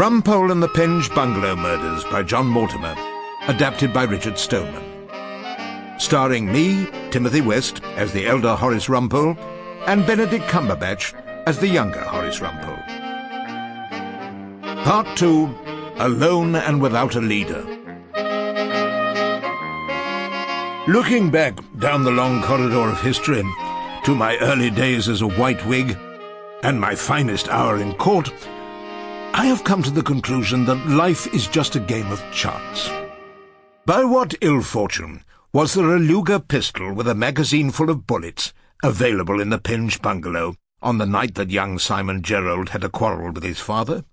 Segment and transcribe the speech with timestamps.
[0.00, 2.96] Rumpole and the Penge Bungalow Murders by John Mortimer,
[3.48, 4.82] adapted by Richard Stoneman.
[5.98, 9.36] Starring me, Timothy West, as the elder Horace Rumpole,
[9.86, 11.12] and Benedict Cumberbatch
[11.46, 12.82] as the younger Horace Rumpole.
[14.84, 15.54] Part 2
[15.98, 17.79] Alone and Without a Leader.
[20.90, 23.44] Looking back down the long corridor of history
[24.02, 25.96] to my early days as a white wig
[26.64, 28.28] and my finest hour in court,
[29.32, 32.90] I have come to the conclusion that life is just a game of chance.
[33.86, 35.22] By what ill fortune
[35.52, 38.52] was there a Luger pistol with a magazine full of bullets
[38.82, 43.30] available in the Penge bungalow on the night that young Simon Gerald had a quarrel
[43.32, 44.04] with his father?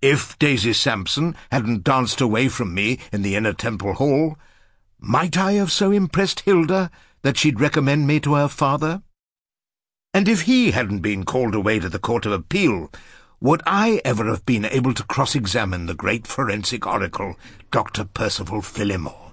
[0.00, 4.38] If Daisy Sampson hadn't danced away from me in the inner temple hall,
[5.02, 6.90] might I have so impressed Hilda
[7.22, 9.02] that she'd recommend me to her father?
[10.14, 12.90] And if he hadn't been called away to the Court of Appeal,
[13.40, 17.34] would I ever have been able to cross-examine the great forensic oracle,
[17.72, 18.04] Dr.
[18.04, 19.32] Percival Phillimore?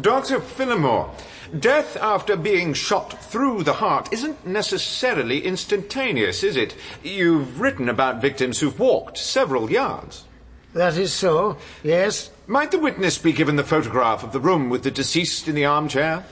[0.00, 0.38] Dr.
[0.38, 1.10] Phillimore,
[1.58, 6.76] death after being shot through the heart isn't necessarily instantaneous, is it?
[7.02, 10.26] You've written about victims who've walked several yards.
[10.74, 12.30] That is so, yes.
[12.50, 15.66] Might the witness be given the photograph of the room with the deceased in the
[15.66, 16.24] armchair?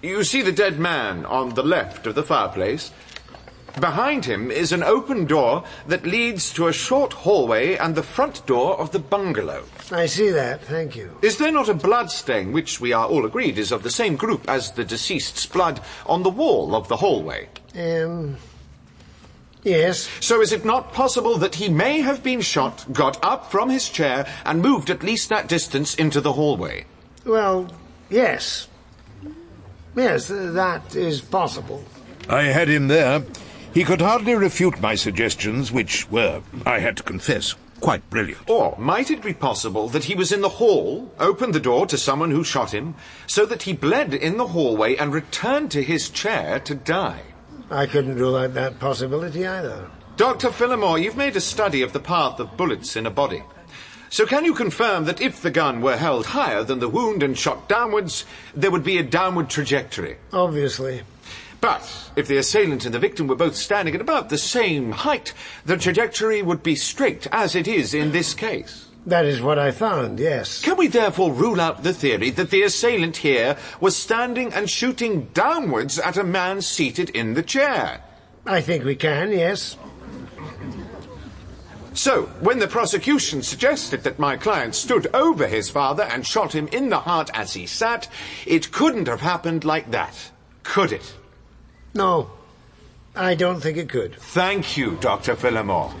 [0.00, 2.92] You see the dead man on the left of the fireplace.
[3.78, 8.46] Behind him is an open door that leads to a short hallway and the front
[8.46, 9.64] door of the bungalow.
[9.90, 11.14] I see that, thank you.
[11.20, 14.16] Is there not a blood stain, which we are all agreed is of the same
[14.16, 17.50] group as the deceased's blood, on the wall of the hallway?
[17.76, 18.38] Um.
[19.62, 20.08] Yes.
[20.20, 23.88] So is it not possible that he may have been shot, got up from his
[23.88, 26.84] chair, and moved at least that distance into the hallway?
[27.24, 27.70] Well,
[28.10, 28.68] yes.
[29.94, 31.84] Yes, that is possible.
[32.28, 33.24] I had him there.
[33.72, 38.48] He could hardly refute my suggestions, which were, I had to confess, quite brilliant.
[38.48, 41.96] Or might it be possible that he was in the hall, opened the door to
[41.96, 42.94] someone who shot him,
[43.26, 47.22] so that he bled in the hallway and returned to his chair to die?
[47.70, 49.90] I couldn't rule out that possibility either.
[50.16, 50.48] Dr.
[50.48, 53.42] Phillimore, you've made a study of the path of bullets in a body.
[54.10, 57.36] So can you confirm that if the gun were held higher than the wound and
[57.36, 60.18] shot downwards, there would be a downward trajectory?
[60.34, 61.02] Obviously.
[61.62, 65.32] But if the assailant and the victim were both standing at about the same height,
[65.64, 68.88] the trajectory would be straight, as it is in this case.
[69.06, 70.62] That is what I found, yes.
[70.62, 75.28] Can we therefore rule out the theory that the assailant here was standing and shooting
[75.34, 78.00] downwards at a man seated in the chair?
[78.46, 79.76] I think we can, yes.
[81.94, 86.68] So, when the prosecution suggested that my client stood over his father and shot him
[86.68, 88.08] in the heart as he sat,
[88.46, 90.30] it couldn't have happened like that,
[90.62, 91.14] could it?
[91.92, 92.30] No,
[93.14, 94.16] I don't think it could.
[94.16, 95.34] Thank you, Dr.
[95.36, 95.92] Phillimore.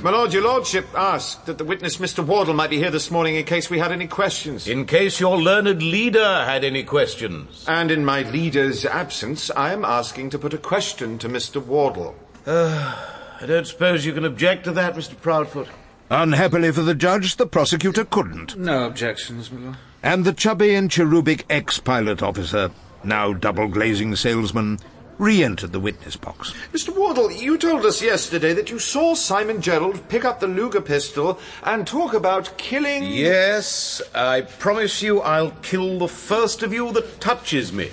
[0.00, 2.24] My lord, your lordship asked that the witness, Mr.
[2.24, 4.68] Wardle, might be here this morning in case we had any questions.
[4.68, 7.64] In case your learned leader had any questions.
[7.66, 11.60] And in my leader's absence, I am asking to put a question to Mr.
[11.60, 12.14] Wardle.
[12.46, 12.96] Uh,
[13.40, 15.16] I don't suppose you can object to that, Mr.
[15.16, 15.66] Proudfoot.
[16.10, 18.56] Unhappily for the judge, the prosecutor couldn't.
[18.56, 19.76] No objections, my lord.
[20.04, 22.70] And the chubby and cherubic ex-pilot officer,
[23.02, 24.78] now double-glazing salesman,
[25.18, 26.54] re-entered the witness box.
[26.72, 26.96] Mr.
[26.96, 31.38] Wardle, you told us yesterday that you saw Simon Gerald pick up the Luger pistol
[31.64, 33.04] and talk about killing...
[33.04, 37.90] Yes, I promise you I'll kill the first of you that touches me.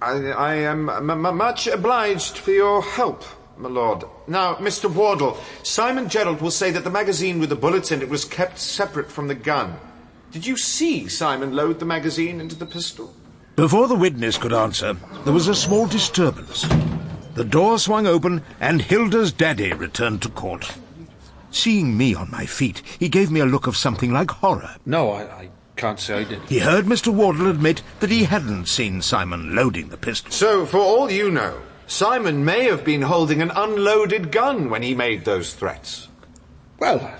[0.00, 3.24] I, I am m- much obliged for your help,
[3.56, 4.04] my lord.
[4.26, 4.92] Now, Mr.
[4.92, 8.58] Wardle, Simon Gerald will say that the magazine with the bullets in it was kept
[8.58, 9.76] separate from the gun.
[10.32, 13.14] Did you see Simon load the magazine into the pistol?
[13.56, 16.66] Before the witness could answer, there was a small disturbance.
[17.34, 20.72] The door swung open, and Hilda's daddy returned to court.
[21.52, 24.74] Seeing me on my feet, he gave me a look of something like horror.
[24.84, 26.42] No, I, I can't say I did.
[26.48, 27.14] He heard Mr.
[27.14, 30.32] Wardle admit that he hadn't seen Simon loading the pistol.
[30.32, 34.96] So, for all you know, Simon may have been holding an unloaded gun when he
[34.96, 36.08] made those threats.
[36.80, 37.14] Well,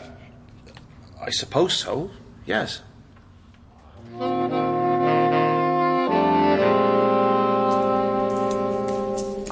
[1.20, 2.10] I suppose so,
[2.44, 2.82] yes.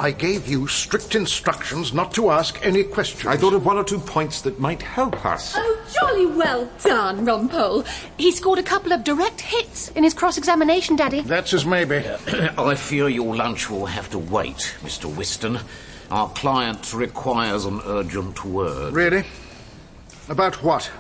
[0.03, 3.25] I gave you strict instructions not to ask any questions.
[3.25, 5.55] I thought of one or two points that might help us.
[5.57, 7.87] Oh, jolly well done, Rumpole.
[8.19, 11.21] He scored a couple of direct hits in his cross-examination, Daddy.
[11.21, 11.99] That's as maybe.
[12.59, 15.09] I fear your lunch will have to wait, Mr.
[15.09, 15.63] Wystan.
[16.11, 18.95] Our client requires an urgent word.
[18.95, 19.23] Really?
[20.29, 20.91] About what?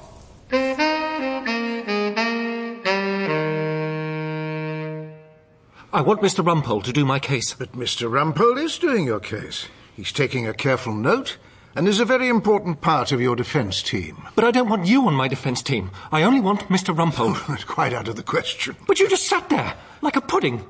[5.94, 6.42] I want Mr.
[6.42, 7.52] Rumpole to do my case.
[7.52, 8.10] But Mr.
[8.10, 9.68] Rumpole is doing your case.
[9.94, 11.36] He's taking a careful note
[11.76, 14.22] and is a very important part of your defence team.
[14.34, 15.90] But I don't want you on my defence team.
[16.10, 16.96] I only want Mr.
[16.96, 17.36] Rumpole.
[17.54, 18.74] It's quite out of the question.
[18.86, 20.64] but you just sat there, like a pudding.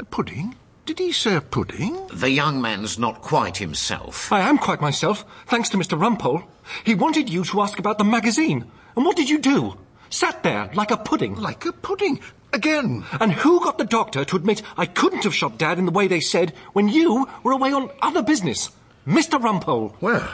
[0.00, 0.56] A pudding?
[0.86, 2.08] Did he say a pudding?
[2.12, 4.32] The young man's not quite himself.
[4.32, 5.96] I am quite myself, thanks to Mr.
[5.96, 6.42] Rumpole.
[6.82, 8.64] He wanted you to ask about the magazine.
[8.96, 9.76] And what did you do?
[10.10, 11.36] Sat there, like a pudding.
[11.36, 12.20] Like a pudding.
[12.58, 13.04] Again.
[13.20, 16.08] And who got the doctor to admit I couldn't have shot Dad in the way
[16.08, 18.72] they said when you were away on other business?
[19.06, 19.40] Mr.
[19.40, 19.94] Rumpole.
[20.00, 20.28] Well,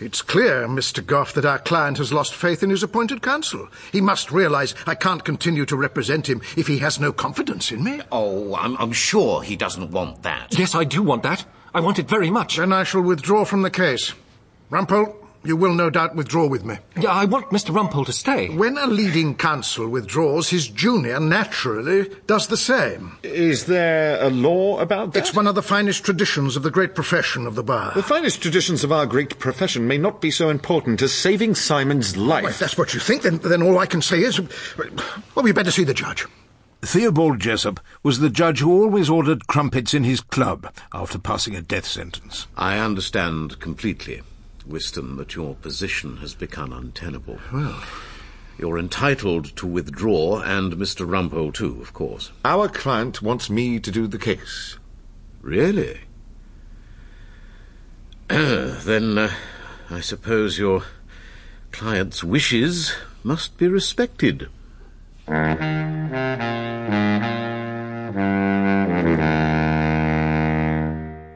[0.00, 1.04] it's clear, Mr.
[1.04, 3.68] Goff, that our client has lost faith in his appointed counsel.
[3.92, 7.84] He must realize I can't continue to represent him if he has no confidence in
[7.84, 8.00] me.
[8.10, 10.58] Oh, I'm, I'm sure he doesn't want that.
[10.58, 11.44] Yes, I do want that.
[11.74, 12.56] I want it very much.
[12.56, 14.14] Then I shall withdraw from the case.
[14.70, 15.14] Rumpole,
[15.48, 16.76] you will no doubt withdraw with me.
[17.00, 17.74] Yeah, I want Mr.
[17.74, 18.50] Rumpole to stay.
[18.50, 23.16] When a leading counsel withdraws, his junior naturally does the same.
[23.22, 25.18] Is there a law about that?
[25.18, 27.92] It's one of the finest traditions of the great profession of the bar.
[27.94, 32.16] The finest traditions of our great profession may not be so important as saving Simon's
[32.16, 32.42] life.
[32.42, 34.38] Well, if that's what you think, then, then all I can say is,
[35.34, 36.26] well, we better see the judge.
[36.82, 41.62] Theobald Jessup was the judge who always ordered crumpets in his club after passing a
[41.62, 42.46] death sentence.
[42.56, 44.22] I understand completely,
[44.68, 47.38] Wystan, that your position has become untenable.
[47.52, 47.82] Well,
[48.58, 51.06] You're entitled to withdraw, and Mr.
[51.06, 52.32] Rumpole too, of course.
[52.44, 54.78] Our client wants me to do the case.
[55.40, 56.00] Really?
[58.28, 59.30] then uh,
[59.90, 60.82] I suppose your
[61.70, 62.92] client's wishes
[63.22, 64.48] must be respected.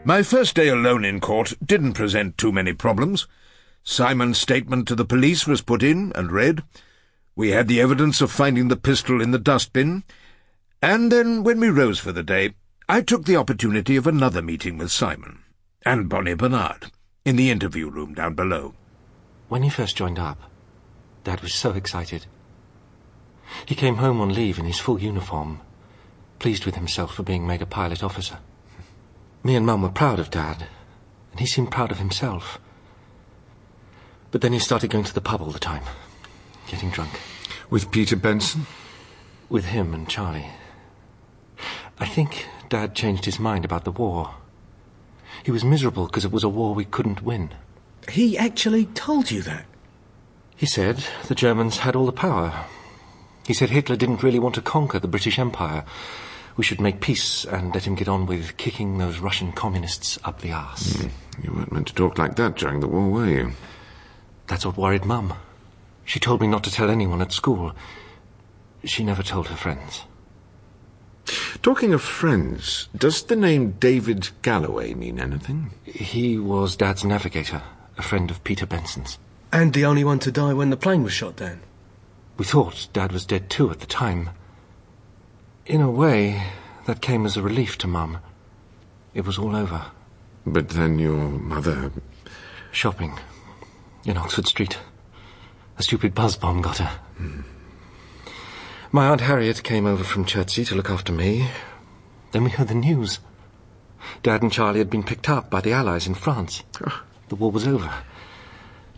[0.04, 3.28] My first day alone in court didn't present too many problems.
[3.84, 6.64] Simon's statement to the police was put in and read.
[7.36, 10.02] We had the evidence of finding the pistol in the dustbin.
[10.82, 12.54] And then, when we rose for the day,
[12.88, 15.44] I took the opportunity of another meeting with Simon
[15.86, 16.90] and Bonnie Bernard
[17.24, 18.74] in the interview room down below.
[19.48, 20.50] When he first joined up,
[21.22, 22.26] Dad was so excited.
[23.66, 25.60] He came home on leave in his full uniform,
[26.40, 28.38] pleased with himself for being made a pilot officer.
[29.44, 30.66] Me and Mum were proud of Dad,
[31.32, 32.60] and he seemed proud of himself.
[34.30, 35.82] But then he started going to the pub all the time,
[36.68, 37.20] getting drunk.
[37.68, 38.66] With Peter Benson?
[39.48, 40.46] With him and Charlie.
[41.98, 44.34] I think Dad changed his mind about the war.
[45.42, 47.50] He was miserable because it was a war we couldn't win.
[48.08, 49.64] He actually told you that?
[50.56, 52.66] He said the Germans had all the power.
[53.46, 55.84] He said Hitler didn't really want to conquer the British Empire.
[56.56, 60.40] We should make peace and let him get on with kicking those Russian communists up
[60.40, 61.00] the arse.
[61.00, 61.08] Hmm.
[61.42, 63.52] You weren't meant to talk like that during the war, were you?
[64.48, 65.34] That's what worried Mum.
[66.04, 67.72] She told me not to tell anyone at school.
[68.84, 70.02] She never told her friends.
[71.62, 75.70] Talking of friends, does the name David Galloway mean anything?
[75.84, 77.62] He was Dad's navigator,
[77.96, 79.18] a friend of Peter Benson's.
[79.52, 81.60] And the only one to die when the plane was shot down?
[82.36, 84.30] We thought Dad was dead too at the time.
[85.64, 86.42] In a way,
[86.86, 88.18] that came as a relief to Mum.
[89.14, 89.86] It was all over.
[90.44, 91.92] But then your mother.
[92.72, 93.16] Shopping.
[94.04, 94.78] In Oxford Street.
[95.78, 96.90] A stupid buzz bomb got her.
[98.90, 101.48] My Aunt Harriet came over from Chertsey to look after me.
[102.32, 103.20] Then we heard the news.
[104.24, 106.64] Dad and Charlie had been picked up by the Allies in France.
[106.84, 107.04] Ah.
[107.28, 107.90] The war was over.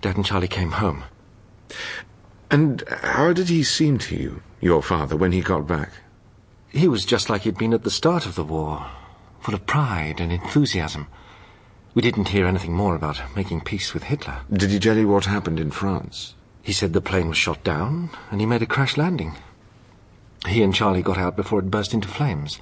[0.00, 1.04] Dad and Charlie came home.
[2.50, 5.90] And how did he seem to you, your father, when he got back?
[6.74, 8.84] He was just like he'd been at the start of the war,
[9.38, 11.06] full of pride and enthusiasm.
[11.94, 14.40] We didn't hear anything more about making peace with Hitler.
[14.52, 16.34] Did he tell you what happened in France?
[16.62, 19.36] He said the plane was shot down and he made a crash landing.
[20.48, 22.58] He and Charlie got out before it burst into flames.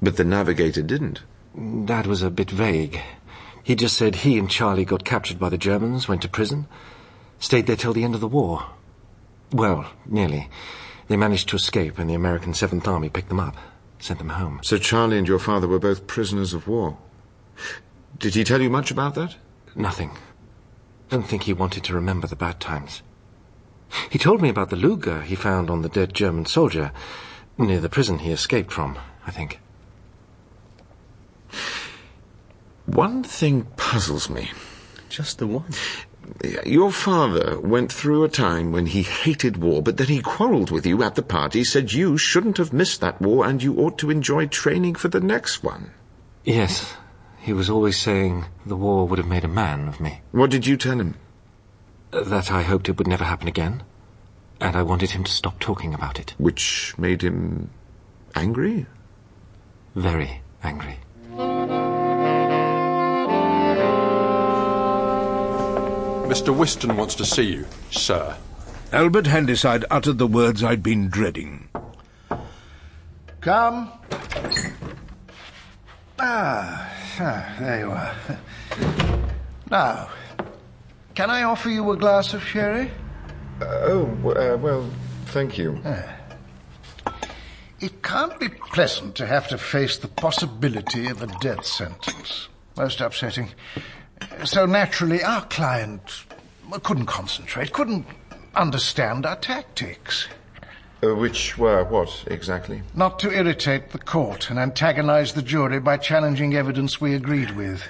[0.00, 1.20] But the navigator didn't.
[1.54, 2.98] That was a bit vague.
[3.62, 6.66] He just said he and Charlie got captured by the Germans, went to prison,
[7.38, 8.64] stayed there till the end of the war.
[9.52, 10.48] Well, nearly.
[11.08, 13.56] They managed to escape and the American Seventh Army picked them up,
[13.98, 14.60] sent them home.
[14.62, 16.98] So Charlie and your father were both prisoners of war.
[18.18, 19.36] Did he tell you much about that?
[19.74, 20.10] Nothing.
[20.10, 23.02] I don't think he wanted to remember the bad times.
[24.10, 26.92] He told me about the Luger he found on the dead German soldier,
[27.56, 29.60] near the prison he escaped from, I think.
[32.84, 34.50] One thing puzzles me.
[35.08, 35.72] Just the one.
[36.66, 40.86] Your father went through a time when he hated war, but then he quarrelled with
[40.86, 44.10] you at the party, said you shouldn't have missed that war and you ought to
[44.10, 45.90] enjoy training for the next one.
[46.44, 46.94] Yes,
[47.40, 50.20] he was always saying the war would have made a man of me.
[50.32, 51.14] What did you tell him?
[52.12, 53.82] Uh, that I hoped it would never happen again,
[54.60, 56.34] and I wanted him to stop talking about it.
[56.38, 57.70] Which made him
[58.34, 58.86] angry?
[59.94, 60.98] Very angry.
[66.28, 66.54] Mr.
[66.54, 68.36] Wystan wants to see you, sir.
[68.92, 71.68] Albert Handyside uttered the words I'd been dreading.
[73.40, 73.90] Come.
[76.20, 78.14] Ah, ah, there you are.
[79.70, 80.10] Now,
[81.14, 82.90] can I offer you a glass of sherry?
[83.62, 84.90] oh, uh, well,
[85.26, 85.80] thank you.
[87.80, 92.48] It can't be pleasant to have to face the possibility of a death sentence.
[92.76, 93.48] Most upsetting.
[94.44, 96.24] So naturally, our client
[96.82, 98.06] couldn't concentrate, couldn't
[98.54, 100.28] understand our tactics.
[101.02, 102.82] Uh, which were what, exactly?
[102.94, 107.82] Not to irritate the court and antagonize the jury by challenging evidence we agreed with.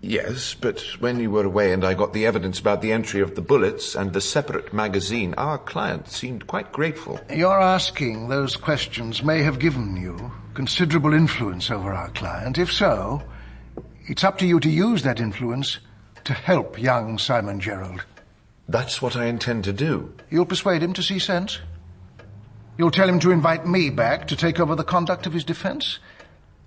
[0.00, 3.34] Yes, but when you were away and I got the evidence about the entry of
[3.34, 7.20] the bullets and the separate magazine, our client seemed quite grateful.
[7.34, 12.58] Your asking those questions may have given you considerable influence over our client.
[12.58, 13.22] If so,
[14.06, 15.78] it's up to you to use that influence
[16.24, 18.04] to help young Simon Gerald.
[18.68, 20.12] That's what I intend to do.
[20.30, 21.58] You'll persuade him to see sense?
[22.78, 25.98] You'll tell him to invite me back to take over the conduct of his defense?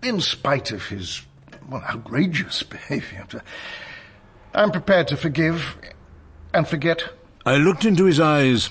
[0.03, 1.21] In spite of his,
[1.69, 3.25] well, outrageous behavior.
[4.53, 5.75] I'm prepared to forgive
[6.53, 7.03] and forget.
[7.45, 8.69] I looked into his eyes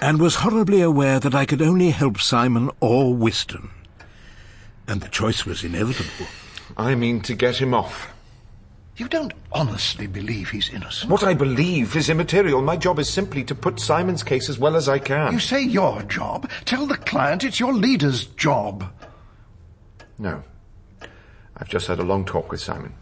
[0.00, 3.70] and was horribly aware that I could only help Simon or Wystan.
[4.86, 6.26] And the choice was inevitable.
[6.76, 8.12] I mean to get him off.
[8.96, 11.10] You don't honestly believe he's innocent?
[11.10, 12.60] What I believe is immaterial.
[12.60, 15.32] My job is simply to put Simon's case as well as I can.
[15.32, 16.50] You say your job.
[16.66, 18.92] Tell the client it's your leader's job.
[20.18, 20.44] No.
[21.56, 22.94] I've just had a long talk with Simon.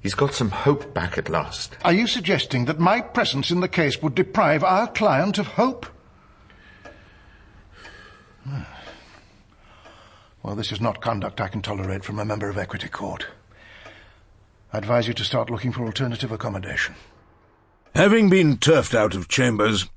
[0.00, 1.76] He's got some hope back at last.
[1.84, 5.86] Are you suggesting that my presence in the case would deprive our client of hope?
[8.44, 8.62] Hmm.
[10.42, 13.26] Well, this is not conduct I can tolerate from a member of Equity Court.
[14.72, 16.96] I advise you to start looking for alternative accommodation.
[17.94, 19.88] Having been turfed out of chambers,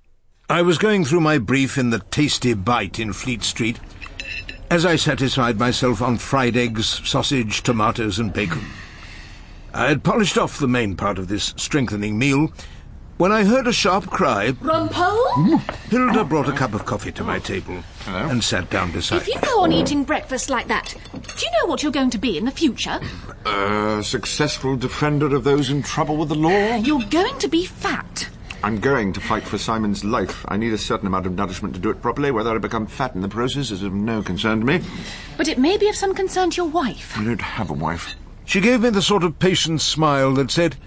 [0.49, 3.79] I was going through my brief in the Tasty Bite in Fleet Street
[4.69, 8.63] as I satisfied myself on fried eggs, sausage, tomatoes, and bacon.
[9.73, 12.51] I had polished off the main part of this strengthening meal
[13.17, 14.51] when I heard a sharp cry.
[14.61, 15.59] Rumpole?
[15.89, 19.21] Hilda brought a cup of coffee to my table and sat down beside me.
[19.21, 22.17] If you go on eating breakfast like that, do you know what you're going to
[22.17, 22.99] be in the future?
[23.45, 26.75] A successful defender of those in trouble with the law?
[26.77, 28.29] You're going to be fat.
[28.63, 30.43] I'm going to fight for Simon's life.
[30.47, 32.31] I need a certain amount of nourishment to do it properly.
[32.31, 34.81] Whether I become fat in the process is of no concern to me.
[35.37, 37.15] But it may be of some concern to your wife.
[37.15, 38.15] I don't have a wife.
[38.45, 40.77] She gave me the sort of patient smile that said,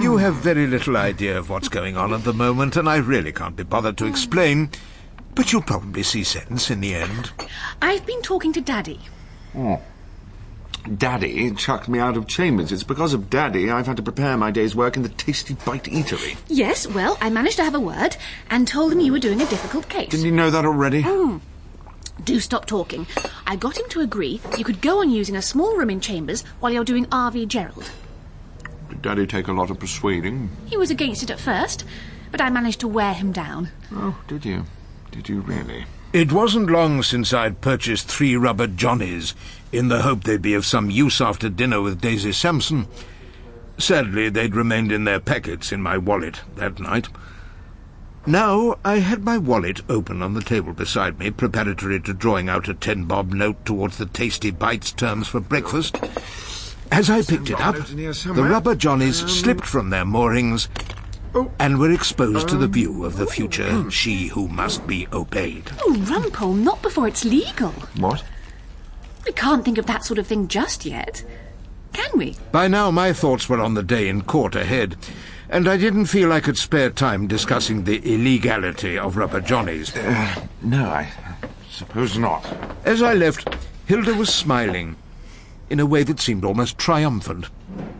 [0.00, 3.32] You have very little idea of what's going on at the moment, and I really
[3.32, 4.70] can't be bothered to explain.
[5.34, 7.32] But you'll probably see sense in the end.
[7.80, 9.00] I've been talking to Daddy.
[9.56, 9.80] Oh.
[10.96, 12.72] Daddy chucked me out of chambers.
[12.72, 15.84] It's because of Daddy I've had to prepare my day's work in the Tasty Bite
[15.84, 16.36] Eatery.
[16.48, 18.16] Yes, well, I managed to have a word
[18.50, 20.08] and told him you were doing a difficult case.
[20.08, 21.02] Didn't you know that already?
[21.02, 21.38] Hmm.
[22.24, 23.06] Do stop talking.
[23.46, 26.42] I got him to agree you could go on using a small room in Chambers
[26.60, 27.46] while you're doing R.V.
[27.46, 27.90] Gerald.
[29.02, 30.48] Did Daddy take a lot of persuading?
[30.66, 31.84] He was against it at first,
[32.30, 33.70] but I managed to wear him down.
[33.92, 34.64] Oh, did you?
[35.10, 35.86] Did you really?
[36.12, 39.34] It wasn't long since I'd purchased three rubber Johnnies
[39.72, 42.86] in the hope they'd be of some use after dinner with Daisy Sampson.
[43.76, 47.08] Sadly, they'd remained in their packets in my wallet that night.
[48.24, 52.68] Now I had my wallet open on the table beside me, preparatory to drawing out
[52.68, 55.98] a ten bob note towards the Tasty Bites terms for breakfast.
[56.92, 60.68] As I picked it up, note in here the rubber Johnnies slipped from their moorings
[61.58, 65.70] and were exposed to the view of the future she who must be obeyed.
[65.80, 67.70] Oh, Rumpole, not before it's legal.
[67.96, 68.22] What?
[69.24, 71.24] We can't think of that sort of thing just yet.
[71.94, 72.36] Can we?
[72.52, 74.96] By now, my thoughts were on the day in court ahead,
[75.48, 79.96] and I didn't feel I could spare time discussing the illegality of rubber johnnies.
[79.96, 81.10] Uh, no, I
[81.70, 82.44] suppose not.
[82.84, 83.48] As I left,
[83.86, 84.96] Hilda was smiling
[85.70, 87.48] in a way that seemed almost triumphant.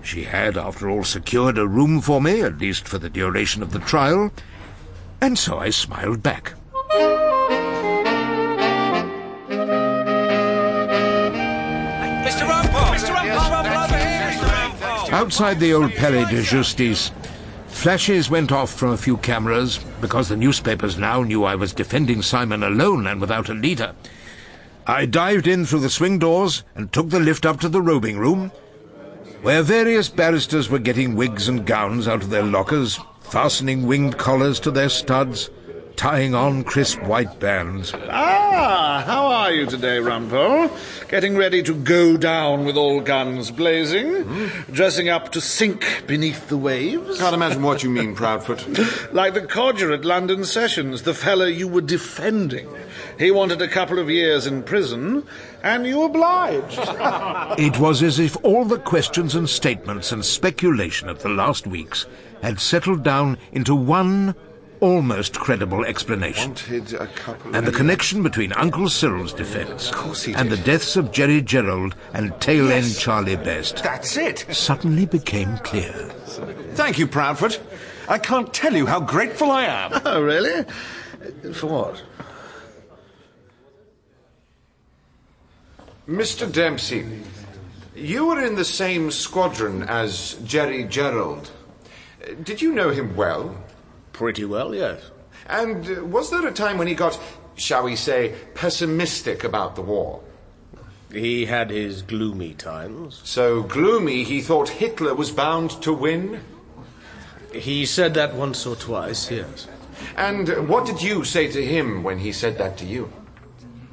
[0.03, 3.73] She had, after all, secured a room for me, at least for the duration of
[3.73, 4.33] the trial,
[5.21, 6.55] and so I smiled back.
[12.23, 12.49] Mr.
[12.49, 12.95] Rumpole!
[12.95, 13.15] Mr.
[13.15, 13.49] Rumpole!
[13.51, 14.31] Rumpole over here!
[14.33, 14.81] Mr.
[14.81, 15.13] Rumpole!
[15.13, 17.13] Outside the old Palais de Justice,
[17.69, 22.23] flashes went off from a few cameras because the newspapers now knew I was defending
[22.23, 23.95] Simon alone and without a leader.
[24.87, 28.19] I dived in through the swing doors and took the lift up to the robing
[28.19, 28.51] room,
[29.43, 34.59] where various barristers were getting wigs and gowns out of their lockers, fastening winged collars
[34.61, 35.51] to their studs,
[35.95, 37.95] tying on crisp white bands.
[38.11, 40.71] Ah, how are you today, Rumpole?
[41.09, 44.25] Getting ready to go down with all guns blazing?
[44.73, 47.19] Dressing up to sink beneath the waves?
[47.19, 49.13] Can't imagine what you mean, Proudfoot.
[49.13, 52.69] like the codger at London Sessions, the fellow you were defending.
[53.19, 55.27] He wanted a couple of years in prison,
[55.63, 56.79] and you obliged.
[57.59, 62.07] It was as if all the questions and statements and speculation of the last weeks
[62.43, 64.35] had settled down into one
[64.81, 66.49] almost credible explanation.
[66.51, 70.57] Wanted a couple And the of- connection between Uncle Cyril's defence course he and the
[70.57, 72.99] deaths of Jerry Gerald and tail end Yes.
[72.99, 74.45] Charlie Best That's it.
[74.51, 75.93] suddenly became clear.
[76.75, 77.61] Thank you, Proudfoot.
[78.09, 80.01] I can't tell you how grateful I am.
[80.05, 80.65] oh, really?
[81.53, 82.03] For what?
[86.09, 86.51] Mr.
[86.51, 87.07] Dempsey,
[87.95, 91.51] you were in the same squadron as Jerry Gerald.
[92.43, 93.57] Did you know him well?
[94.13, 95.01] Pretty well, yes.
[95.47, 97.21] And was there a time when he got,
[97.55, 100.21] shall we say, pessimistic about the war?
[101.13, 103.21] He had his gloomy times.
[103.25, 106.41] So gloomy he thought Hitler was bound to win?
[107.53, 109.69] He said that once or twice, yes.
[110.17, 113.13] And what did you say to him when he said that to you?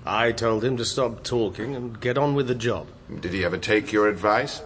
[0.06, 2.88] I told him to stop talking and get on with the job.
[3.20, 4.62] Did he ever take your advice?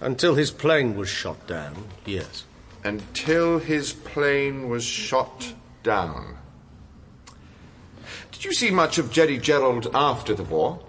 [0.00, 2.44] Until his plane was shot down, yes.
[2.82, 6.36] Until his plane was shot down.
[8.32, 10.80] Did you see much of Jerry Gerald after the war?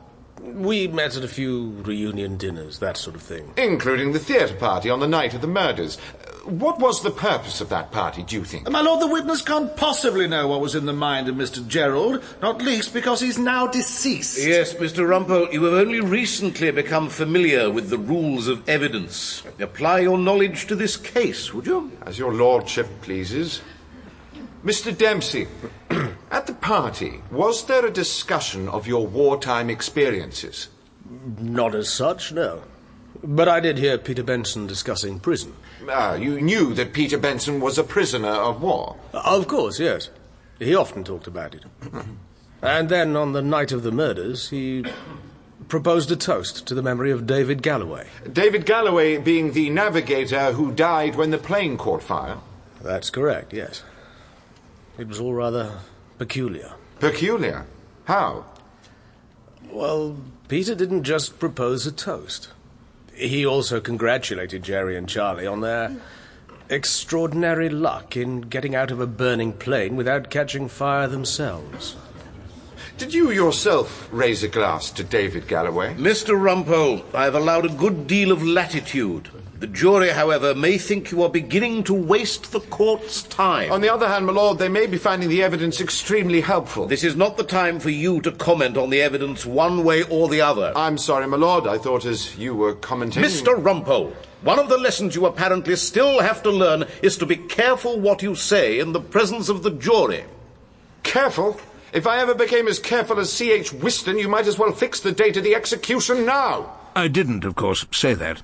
[0.41, 3.53] We met at a few reunion dinners, that sort of thing.
[3.55, 5.97] Including the theatre party on the night of the murders.
[6.45, 8.69] What was the purpose of that party, do you think?
[8.69, 11.67] My lord, the witness can't possibly know what was in the mind of Mr.
[11.67, 14.37] Gerald, not least because he's now deceased.
[14.37, 15.07] Yes, Mr.
[15.07, 19.41] Rumpole, you have only recently become familiar with the rules of evidence.
[19.59, 21.91] Apply your knowledge to this case, would you?
[22.05, 23.61] As your lordship pleases.
[24.63, 24.95] Mr.
[24.95, 25.47] Dempsey,
[26.29, 30.69] at the party, was there a discussion of your wartime experiences?
[31.39, 32.61] Not as such, no.
[33.23, 35.53] But I did hear Peter Benson discussing prison.
[35.89, 38.97] Ah, you knew that Peter Benson was a prisoner of war.
[39.13, 40.09] Of course, yes.
[40.59, 41.63] He often talked about it.
[42.61, 44.85] and then, on the night of the murders, he
[45.67, 48.07] proposed a toast to the memory of David Galloway.
[48.31, 52.37] David Galloway being the navigator who died when the plane caught fire.
[52.81, 53.83] That's correct, yes.
[54.97, 55.79] It was all rather
[56.17, 56.73] peculiar.
[56.99, 57.65] Peculiar.
[58.05, 58.45] How?
[59.71, 62.49] Well, Peter didn't just propose a toast.
[63.15, 65.95] He also congratulated Jerry and Charlie on their
[66.69, 71.95] extraordinary luck in getting out of a burning plane without catching fire themselves.
[72.97, 75.95] Did you yourself raise a glass to David Galloway?
[75.95, 76.39] Mr.
[76.39, 79.29] Rumpole, I have allowed a good deal of latitude.
[79.57, 83.71] The jury, however, may think you are beginning to waste the court's time.
[83.71, 86.87] On the other hand, my lord, they may be finding the evidence extremely helpful.
[86.87, 90.27] This is not the time for you to comment on the evidence one way or
[90.27, 90.73] the other.
[90.75, 91.67] I'm sorry, my lord.
[91.67, 93.23] I thought as you were commenting.
[93.23, 93.55] Mr.
[93.55, 97.97] Rumpole, one of the lessons you apparently still have to learn is to be careful
[97.97, 100.25] what you say in the presence of the jury.
[101.03, 101.61] Careful?
[101.93, 103.71] If I ever became as careful as C.H.
[103.71, 106.75] Wystan, you might as well fix the date of the execution now.
[106.93, 108.41] I didn't, of course, say that.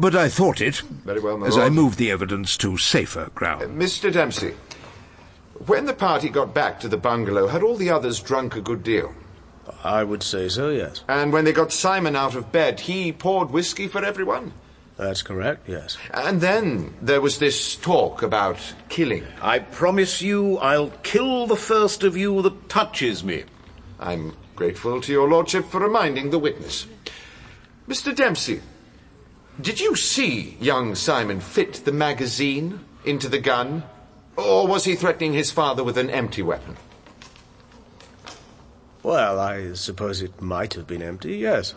[0.00, 0.76] But I thought it.
[1.04, 1.66] Very well, my As lord.
[1.66, 3.62] I moved the evidence to safer ground.
[3.62, 4.10] Uh, Mr.
[4.10, 4.54] Dempsey,
[5.66, 8.82] when the party got back to the bungalow, had all the others drunk a good
[8.82, 9.14] deal?
[9.84, 11.04] I would say so, yes.
[11.06, 14.54] And when they got Simon out of bed, he poured whiskey for everyone?
[14.96, 15.98] That's correct, yes.
[16.14, 18.58] And then there was this talk about
[18.88, 19.26] killing.
[19.42, 23.44] I promise you I'll kill the first of you that touches me.
[23.98, 26.86] I'm grateful to your lordship for reminding the witness.
[27.86, 28.16] Mr.
[28.16, 28.62] Dempsey,
[29.62, 33.82] did you see young Simon fit the magazine into the gun?
[34.36, 36.76] Or was he threatening his father with an empty weapon?
[39.02, 41.74] Well, I suppose it might have been empty, yes.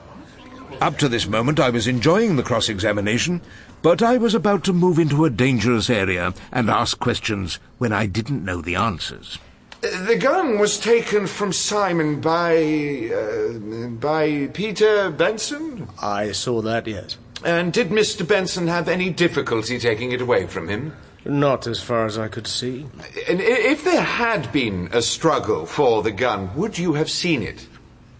[0.81, 3.41] Up to this moment, I was enjoying the cross examination,
[3.81, 8.07] but I was about to move into a dangerous area and ask questions when I
[8.07, 9.39] didn't know the answers.
[9.81, 13.11] The gun was taken from Simon by.
[13.13, 15.89] Uh, by Peter Benson?
[16.01, 17.17] I saw that, yes.
[17.43, 18.27] And did Mr.
[18.27, 20.95] Benson have any difficulty taking it away from him?
[21.25, 22.85] Not as far as I could see.
[23.29, 27.67] And if there had been a struggle for the gun, would you have seen it?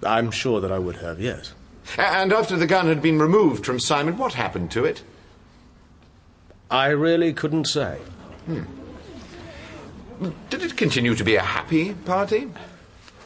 [0.06, 1.54] I'm sure that I would have, yes.
[1.98, 5.04] And after the gun had been removed from Simon, what happened to it?
[6.72, 8.00] I really couldn't say.
[8.46, 8.64] Hmm.
[10.50, 12.50] Did it continue to be a happy party?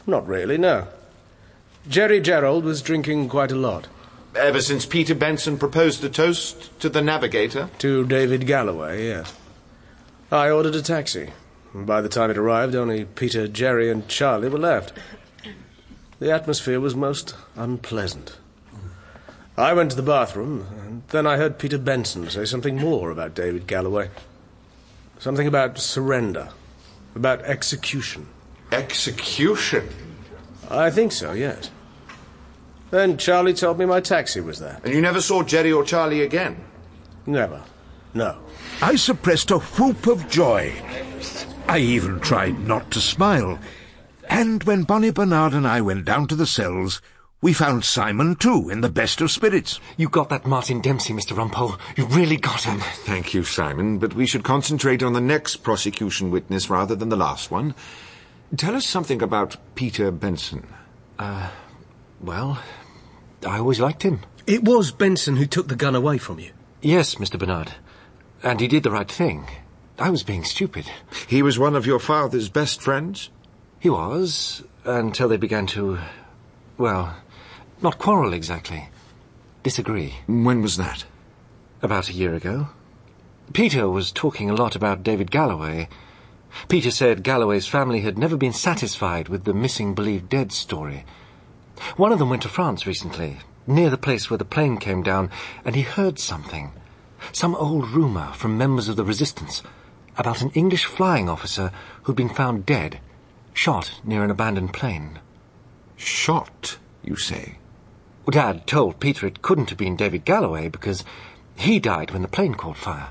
[0.06, 0.88] Not really, no.
[1.88, 3.86] Jerry Gerald was drinking quite a lot.
[4.34, 7.70] Ever since Peter Benson proposed a toast to the navigator?
[7.78, 9.34] To David Galloway, yes.
[10.30, 11.30] I ordered a taxi.
[11.74, 14.92] By the time it arrived, only Peter, Jerry, and Charlie were left.
[16.18, 18.38] The atmosphere was most unpleasant.
[19.56, 23.34] I went to the bathroom, and then I heard Peter Benson say something more about
[23.34, 24.10] David Galloway.
[25.18, 26.50] Something about surrender,
[27.14, 28.28] about execution.
[28.70, 29.88] Execution?
[30.70, 31.70] I think so, yes.
[32.90, 34.80] Then Charlie told me my taxi was there.
[34.82, 36.56] And you never saw Jerry or Charlie again?
[37.26, 37.62] Never.
[38.14, 38.38] No.
[38.80, 40.72] I suppressed a whoop of joy.
[41.68, 43.58] I even tried not to smile.
[44.28, 47.02] And when Bonnie Bernard and I went down to the cells,
[47.40, 49.78] we found Simon, too, in the best of spirits.
[49.96, 51.36] You got that Martin Dempsey, Mr.
[51.36, 51.78] Rumpole.
[51.96, 52.80] You really got him.
[53.04, 57.16] Thank you, Simon, but we should concentrate on the next prosecution witness rather than the
[57.16, 57.74] last one.
[58.56, 60.66] Tell us something about Peter Benson.
[61.18, 61.50] Uh,
[62.20, 62.62] well,
[63.46, 64.20] I always liked him.
[64.46, 66.52] It was Benson who took the gun away from you.
[66.80, 67.38] Yes, Mr.
[67.38, 67.72] Bernard.
[68.42, 69.48] And he did the right thing.
[69.98, 70.88] I was being stupid.
[71.26, 73.30] He was one of your father's best friends?
[73.80, 75.98] He was, until they began to,
[76.76, 77.16] well,
[77.82, 78.88] not quarrel exactly.
[79.62, 80.14] Disagree.
[80.26, 81.04] When was that?
[81.82, 82.68] About a year ago.
[83.52, 85.88] Peter was talking a lot about David Galloway.
[86.68, 91.04] Peter said Galloway's family had never been satisfied with the missing believed dead story.
[91.96, 95.30] One of them went to France recently, near the place where the plane came down,
[95.64, 96.72] and he heard something.
[97.32, 99.62] Some old rumour from members of the resistance
[100.16, 101.70] about an English flying officer
[102.02, 103.00] who'd been found dead,
[103.54, 105.20] shot near an abandoned plane.
[105.96, 107.58] Shot, you say?
[108.30, 111.04] Dad told Peter it couldn't have been David Galloway because
[111.56, 113.08] he died when the plane caught fire.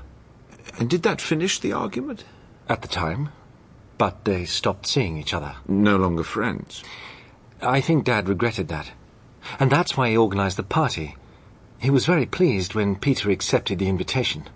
[0.78, 2.24] And did that finish the argument?
[2.68, 3.30] At the time.
[3.96, 5.56] But they stopped seeing each other.
[5.66, 6.84] No longer friends.
[7.60, 8.92] I think Dad regretted that.
[9.58, 11.16] And that's why he organised the party.
[11.78, 14.48] He was very pleased when Peter accepted the invitation.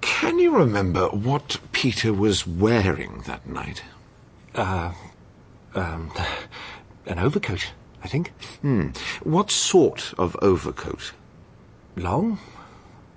[0.00, 3.82] Can you remember what Peter was wearing that night?
[4.54, 4.92] Uh,
[5.74, 6.12] um,
[7.06, 7.72] an overcoat,
[8.02, 8.32] I think.
[8.62, 8.88] Hmm.
[9.22, 11.12] What sort of overcoat?
[11.96, 12.38] Long?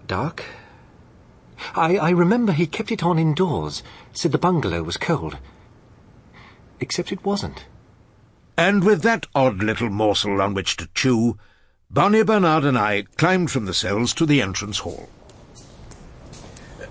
[0.08, 0.44] Dark?
[1.76, 3.84] I, I remember he kept it on indoors,
[4.14, 5.38] said the bungalow was cold.
[6.80, 7.66] Except it wasn't.
[8.58, 11.38] And with that odd little morsel on which to chew,
[11.92, 15.08] Bonnie Bernard and I climbed from the cells to the entrance hall.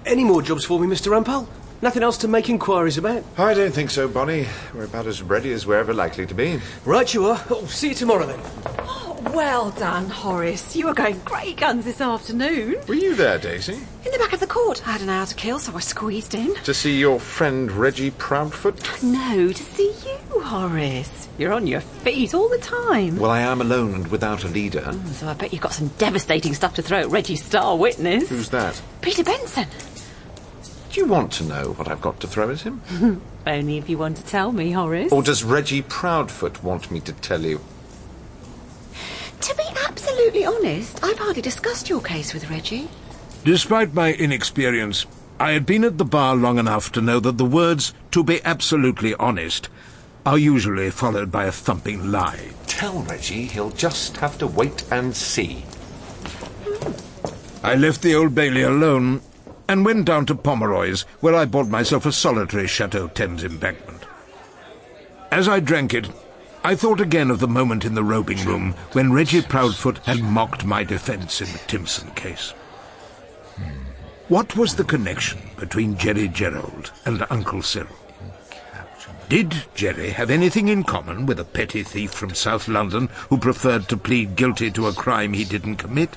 [0.06, 1.10] Any more jobs for me, Mr.
[1.10, 1.48] Rumpole?
[1.82, 3.24] Nothing else to make inquiries about?
[3.36, 4.46] I don't think so, Bonnie.
[4.72, 6.60] We're about as ready as we're ever likely to be.
[6.84, 7.44] Right you are.
[7.50, 8.40] Oh, see you tomorrow then.
[8.78, 10.76] Oh, well done, Horace.
[10.76, 12.76] You were going great guns this afternoon.
[12.86, 13.74] Were you there, Daisy?
[13.74, 14.86] In the back of the court.
[14.86, 16.54] I had an hour to kill, so I squeezed in.
[16.62, 19.02] To see your friend Reggie Proudfoot?
[19.02, 21.15] No, to see you, Horace.
[21.38, 23.16] You're on your feet all the time.
[23.16, 24.80] Well, I am alone and without a leader.
[24.80, 28.28] Mm, so I bet you've got some devastating stuff to throw at Reggie's star witness.
[28.28, 28.80] Who's that?
[29.02, 29.66] Peter Benson.
[30.90, 32.80] Do you want to know what I've got to throw at him?
[33.46, 35.12] Only if you want to tell me, Horace.
[35.12, 37.60] Or does Reggie Proudfoot want me to tell you?
[39.42, 42.88] To be absolutely honest, I've hardly discussed your case with Reggie.
[43.44, 45.04] Despite my inexperience,
[45.38, 48.42] I had been at the bar long enough to know that the words, to be
[48.42, 49.68] absolutely honest,
[50.26, 52.50] are usually followed by a thumping lie.
[52.66, 55.64] Tell Reggie he'll just have to wait and see.
[57.62, 59.22] I left the Old Bailey alone
[59.68, 64.04] and went down to Pomeroy's, where I bought myself a solitary Chateau Thames embankment.
[65.30, 66.08] As I drank it,
[66.64, 70.64] I thought again of the moment in the robing room when Reggie Proudfoot had mocked
[70.64, 72.50] my defence in the Timson case.
[74.28, 77.94] What was the connection between Jerry Gerald and Uncle Cyril?
[79.28, 83.88] Did Jerry have anything in common with a petty thief from South London who preferred
[83.88, 86.16] to plead guilty to a crime he didn't commit?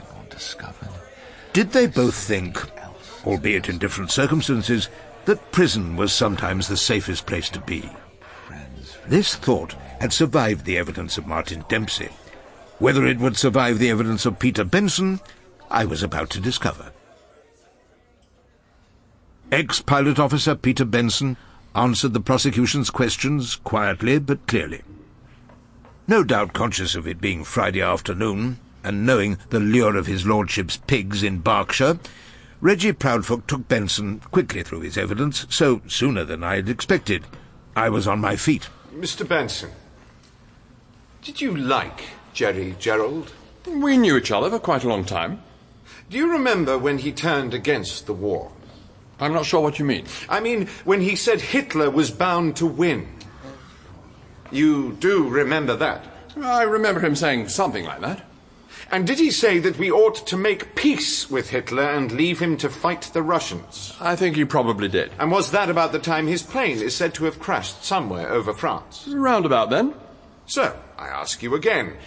[1.54, 2.62] Did they both think,
[3.26, 4.90] albeit in different circumstances,
[5.26, 7.90] that prison was sometimes the safest place to be?
[9.08, 12.10] This thought had survived the evidence of Martin Dempsey.
[12.78, 15.20] Whether it would survive the evidence of Peter Benson,
[15.70, 16.92] I was about to discover.
[19.52, 21.36] Ex-pilot officer Peter Benson
[21.76, 24.82] answered the prosecution's questions quietly but clearly.
[26.08, 30.78] No doubt conscious of it being Friday afternoon, and knowing the lure of his lordship's
[30.78, 32.00] pigs in Berkshire,
[32.62, 37.26] Reggie Proudfoot took Benson quickly through his evidence, so sooner than I had expected.
[37.76, 38.68] I was on my feet.
[38.94, 39.28] Mr.
[39.28, 39.70] Benson,
[41.22, 42.02] did you like
[42.34, 43.32] Jerry Gerald?
[43.68, 45.44] We knew each other for quite a long time.
[46.10, 48.52] Do you remember when he turned against the war?
[49.20, 50.06] I'm not sure what you mean.
[50.28, 53.08] I mean, when he said Hitler was bound to win.
[54.52, 56.06] You do remember that?
[56.42, 58.26] I remember him saying something like that.
[58.92, 62.58] And did he say that we ought to make peace with Hitler and leave him
[62.58, 63.96] to fight the Russians?
[64.00, 65.12] I think he probably did.
[65.20, 68.54] And was that about the time his plane is said to have crashed somewhere over
[68.54, 69.08] France?
[69.08, 69.94] Round about then.
[70.48, 71.98] So, I ask you again.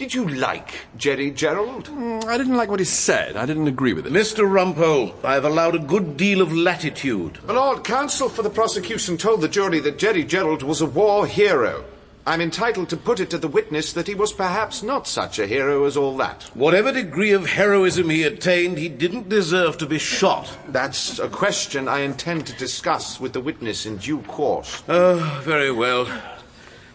[0.00, 1.84] Did you like Jerry Gerald?
[1.88, 3.36] Mm, I didn't like what he said.
[3.36, 4.12] I didn't agree with it.
[4.14, 4.50] Mr.
[4.50, 7.38] Rumpole, I have allowed a good deal of latitude.
[7.44, 11.26] The Lord Counsel for the prosecution told the jury that Jerry Gerald was a war
[11.26, 11.84] hero.
[12.26, 15.46] I'm entitled to put it to the witness that he was perhaps not such a
[15.46, 16.44] hero as all that.
[16.54, 20.50] Whatever degree of heroism he attained, he didn't deserve to be shot.
[20.68, 24.82] That's a question I intend to discuss with the witness in due course.
[24.88, 26.08] Oh, very well.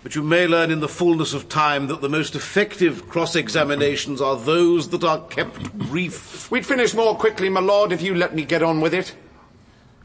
[0.06, 4.22] But you may learn in the fullness of time that the most effective cross examinations
[4.22, 6.52] are those that are kept brief.
[6.52, 9.16] We'd finish more quickly, my lord, if you let me get on with it.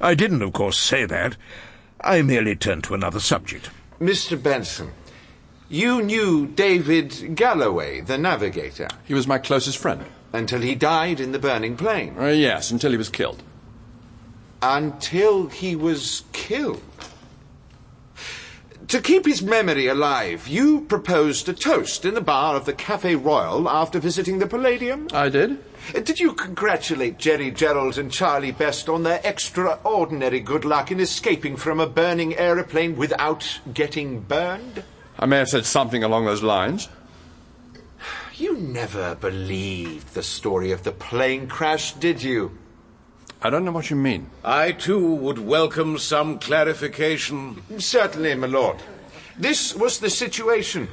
[0.01, 1.37] I didn't, of course, say that.
[2.01, 3.69] I merely turned to another subject.
[4.01, 4.43] Mr.
[4.43, 4.93] Benson,
[5.69, 8.89] you knew David Galloway, the navigator.
[9.05, 10.03] He was my closest friend.
[10.33, 12.17] Until he died in the burning plane.
[12.19, 13.43] Uh, yes, until he was killed.
[14.63, 16.81] Until he was killed.
[18.91, 23.15] To keep his memory alive, you proposed a toast in the bar of the Cafe
[23.15, 25.07] Royal after visiting the Palladium?
[25.13, 25.63] I did.
[25.95, 30.99] Uh, did you congratulate Jerry Gerald and Charlie Best on their extraordinary good luck in
[30.99, 34.83] escaping from a burning aeroplane without getting burned?
[35.21, 36.89] I may have said something along those lines.
[38.35, 42.59] You never believed the story of the plane crash, did you?
[43.43, 44.29] I don't know what you mean.
[44.45, 47.63] I, too, would welcome some clarification.
[47.79, 48.77] Certainly, my lord.
[49.39, 50.89] This was the situation.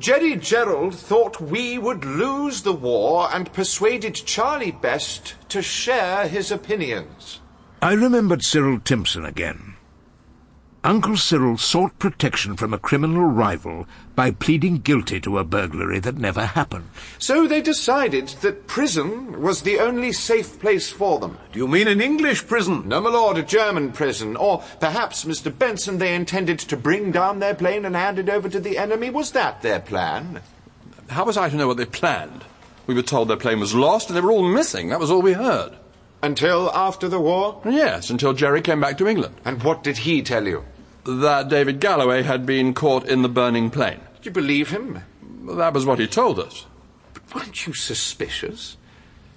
[0.00, 6.50] Jerry Gerald thought we would lose the war and persuaded Charlie Best to share his
[6.50, 7.40] opinions.
[7.80, 9.73] I remembered Cyril Timson again.
[10.84, 16.18] Uncle Cyril sought protection from a criminal rival by pleading guilty to a burglary that
[16.18, 16.84] never happened.
[17.18, 21.38] So they decided that prison was the only safe place for them.
[21.52, 22.86] Do you mean an English prison?
[22.86, 24.36] No, my lord, a German prison.
[24.36, 25.58] Or perhaps, Mr.
[25.58, 29.08] Benson, they intended to bring down their plane and hand it over to the enemy.
[29.08, 30.42] Was that their plan?
[31.08, 32.44] How was I to know what they planned?
[32.86, 34.90] We were told their plane was lost and they were all missing.
[34.90, 35.78] That was all we heard.
[36.22, 37.62] Until after the war?
[37.64, 39.36] Yes, until Jerry came back to England.
[39.46, 40.62] And what did he tell you?
[41.04, 44.00] That David Galloway had been caught in the burning plane.
[44.16, 45.00] Did you believe him?
[45.46, 46.66] That was what he told us.
[47.12, 48.76] But weren't you suspicious?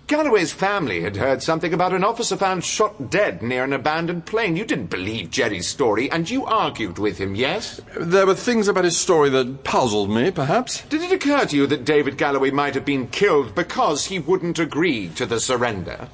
[0.07, 4.55] Galloway's family had heard something about an officer found shot dead near an abandoned plane.
[4.55, 7.81] You didn't believe Jerry's story, and you argued with him, yes?
[7.99, 10.83] There were things about his story that puzzled me, perhaps.
[10.83, 14.59] Did it occur to you that David Galloway might have been killed because he wouldn't
[14.59, 16.07] agree to the surrender?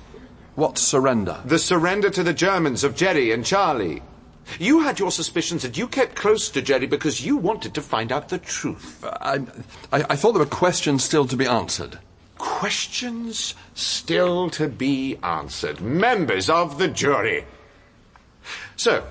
[0.55, 1.39] What surrender?
[1.45, 4.01] The surrender to the Germans of Jerry and Charlie.
[4.59, 8.11] You had your suspicions and you kept close to Jerry because you wanted to find
[8.11, 9.03] out the truth.
[9.03, 9.39] Uh,
[9.91, 11.99] I, I, I thought there were questions still to be answered.
[12.37, 15.81] Questions still to be answered.
[15.81, 17.45] Members of the jury.
[18.75, 19.05] So,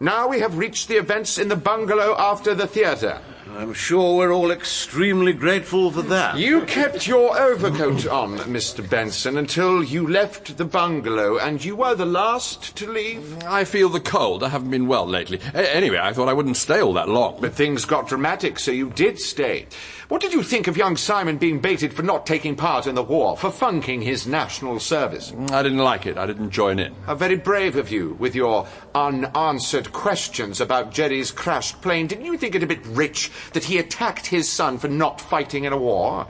[0.00, 3.20] now we have reached the events in the bungalow after the theatre.
[3.52, 6.38] I'm sure we're all extremely grateful for that.
[6.38, 8.88] You kept your overcoat on, Mr.
[8.88, 13.42] Benson, until you left the bungalow, and you were the last to leave.
[13.44, 14.42] I feel the cold.
[14.42, 15.40] I haven't been well lately.
[15.52, 17.38] A- anyway, I thought I wouldn't stay all that long.
[17.40, 19.66] But things got dramatic, so you did stay.
[20.14, 23.02] What did you think of young Simon being baited for not taking part in the
[23.02, 25.32] war, for funking his national service?
[25.32, 26.16] Mm, I didn't like it.
[26.16, 26.94] I didn't join in.
[27.04, 32.06] How very brave of you, with your unanswered questions about Jerry's crashed plane.
[32.06, 35.64] Didn't you think it a bit rich that he attacked his son for not fighting
[35.64, 36.28] in a war?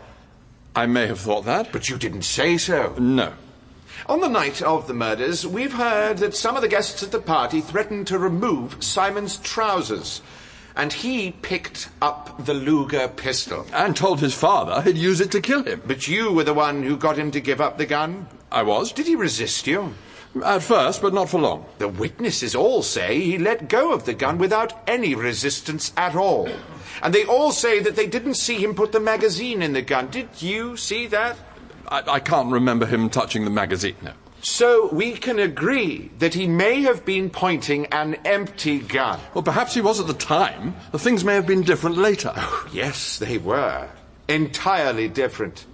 [0.75, 1.71] I may have thought that.
[1.71, 2.95] But you didn't say so.
[2.99, 3.35] No.
[4.07, 7.21] On the night of the murders, we've heard that some of the guests at the
[7.21, 10.23] party threatened to remove Simon's trousers
[10.77, 13.67] and he picked up the Luger pistol.
[13.73, 15.83] And told his father he'd use it to kill him.
[15.87, 18.27] But you were the one who got him to give up the gun?
[18.51, 18.93] I was.
[18.93, 19.95] Did he resist you?
[20.45, 21.65] At first, but not for long.
[21.79, 26.49] The witnesses all say he let go of the gun without any resistance at all.
[27.03, 30.09] And they all say that they didn't see him put the magazine in the gun.
[30.09, 31.37] Did you see that?
[31.87, 34.13] I, I can't remember him touching the magazine, no.
[34.45, 39.19] So we can agree that he may have been pointing an empty gun.
[39.33, 40.77] Well, perhaps he was at the time.
[40.93, 42.31] The things may have been different later.
[42.37, 43.89] Oh, yes, they were.
[44.29, 45.65] Entirely different.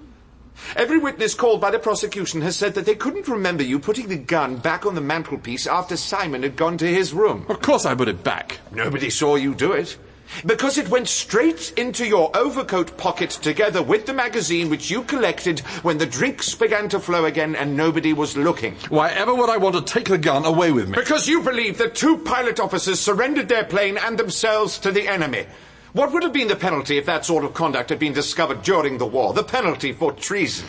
[0.76, 4.16] Every witness called by the prosecution has said that they couldn't remember you putting the
[4.16, 7.46] gun back on the mantelpiece after Simon had gone to his room.
[7.48, 8.60] Of course I put it back.
[8.70, 9.98] Nobody saw you do it.
[10.44, 15.60] Because it went straight into your overcoat pocket together with the magazine which you collected
[15.82, 18.76] when the drinks began to flow again and nobody was looking.
[18.88, 20.96] Why ever would I want to take the gun away with me?
[20.96, 25.46] Because you believe that two pilot officers surrendered their plane and themselves to the enemy.
[25.92, 28.98] What would have been the penalty if that sort of conduct had been discovered during
[28.98, 29.32] the war?
[29.34, 30.68] The penalty for treason.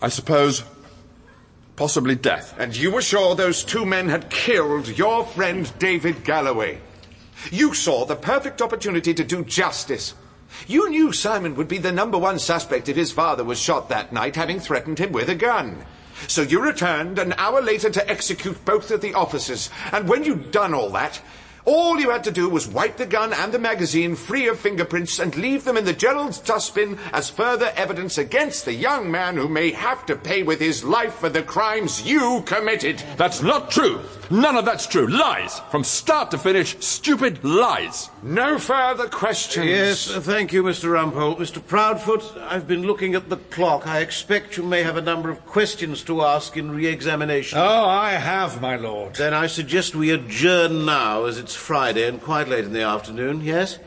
[0.00, 0.64] I suppose
[1.76, 2.54] possibly death.
[2.58, 6.80] And you were sure those two men had killed your friend David Galloway.
[7.50, 10.14] You saw the perfect opportunity to do justice.
[10.66, 14.12] You knew Simon would be the number one suspect if his father was shot that
[14.12, 15.84] night, having threatened him with a gun.
[16.28, 19.70] So you returned an hour later to execute both of the officers.
[19.92, 21.20] And when you'd done all that,
[21.66, 25.18] all you had to do was wipe the gun and the magazine free of fingerprints
[25.18, 29.48] and leave them in the Gerald's dustbin as further evidence against the young man who
[29.48, 33.02] may have to pay with his life for the crimes you committed.
[33.16, 34.00] That's not true.
[34.30, 35.06] None of that's true.
[35.06, 35.60] Lies.
[35.70, 38.10] From start to finish, stupid lies.
[38.22, 39.66] No further questions.
[39.66, 40.90] Yes, uh, thank you, Mr.
[40.90, 41.36] Rumpole.
[41.36, 41.60] Mr.
[41.64, 43.86] Proudfoot, I've been looking at the clock.
[43.86, 47.58] I expect you may have a number of questions to ask in re-examination.
[47.58, 49.14] Oh, I have, my lord.
[49.14, 53.42] Then I suggest we adjourn now, as it's Friday and quite late in the afternoon,
[53.42, 53.78] yes?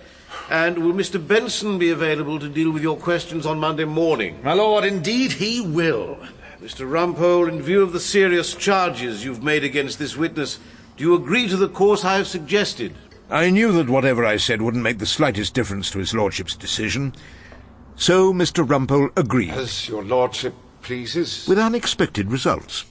[0.50, 1.26] And will Mr.
[1.26, 4.40] Benson be available to deal with your questions on Monday morning?
[4.44, 6.18] My lord, indeed he will.
[6.62, 6.90] Mr.
[6.90, 10.60] Rumpole, in view of the serious charges you've made against this witness,
[10.98, 12.94] do you agree to the course I have suggested?
[13.30, 17.14] I knew that whatever I said wouldn't make the slightest difference to his lordship's decision.
[17.96, 18.68] So Mr.
[18.68, 19.52] Rumpole agreed.
[19.52, 21.48] As your lordship pleases.
[21.48, 22.86] With unexpected results.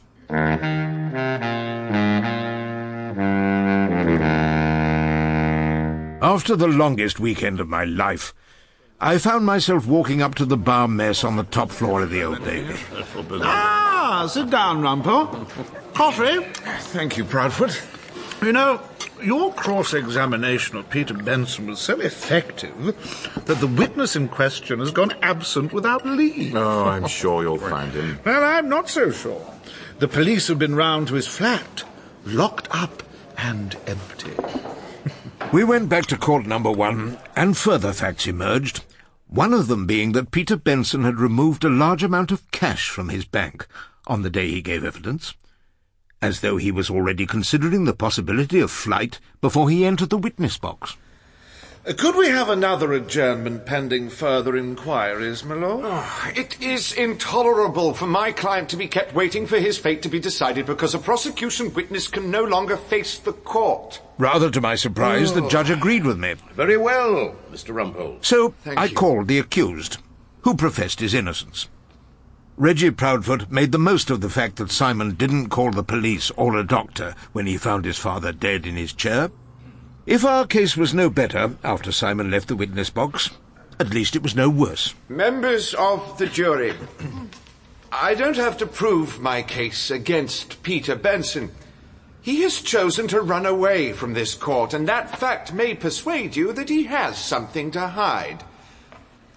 [6.39, 8.33] After the longest weekend of my life,
[9.01, 12.23] I found myself walking up to the bar mess on the top floor of the
[12.23, 12.77] Old Bailey.
[13.43, 15.49] Ah, sit down, Rumpole.
[15.95, 16.45] Coffee?
[16.93, 17.83] Thank you, Proudfoot.
[18.41, 18.81] You know,
[19.21, 22.95] your cross-examination of Peter Benson was so effective
[23.47, 26.55] that the witness in question has gone absent without leave.
[26.55, 28.21] Oh, I'm sure you'll find him.
[28.25, 29.45] Well, I'm not so sure.
[29.99, 31.83] The police have been round to his flat,
[32.25, 33.03] locked up
[33.37, 34.37] and empty.
[35.51, 38.85] We went back to court number one, and further facts emerged.
[39.29, 43.09] One of them being that Peter Benson had removed a large amount of cash from
[43.09, 43.67] his bank
[44.07, 45.33] on the day he gave evidence,
[46.21, 50.59] as though he was already considering the possibility of flight before he entered the witness
[50.59, 50.99] box.
[51.89, 55.85] Uh, Could we have another adjournment pending further inquiries, my lord?
[55.87, 60.09] Oh, it is intolerable for my client to be kept waiting for his fate to
[60.11, 64.03] be decided because a prosecution witness can no longer face the court.
[64.19, 66.35] Rather to my surprise, the judge agreed with me.
[66.55, 67.75] Very well, Mr.
[67.75, 68.23] Rumpole.
[68.23, 68.95] So Thank I you.
[68.95, 69.97] called the accused,
[70.43, 71.69] who professed his innocence.
[72.59, 76.57] Reggie Proudfoot made the most of the fact that Simon didn't call the police or
[76.57, 79.31] a doctor when he found his father dead in his chair.
[80.09, 83.29] If our case was no better after Simon left the witness box,
[83.79, 84.95] at least it was no worse.
[85.11, 86.73] Members of the jury,
[87.93, 91.51] I don't have to prove my case against Peter Benson.
[92.23, 96.55] He has chosen to run away from this court, and that fact may persuade you
[96.55, 98.43] that he has something to hide.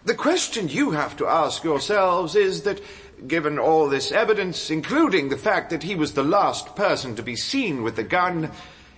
[0.05, 2.79] The question you have to ask yourselves is that,
[3.27, 7.35] given all this evidence, including the fact that he was the last person to be
[7.35, 8.49] seen with the gun,